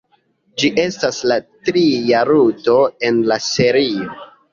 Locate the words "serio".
3.49-4.09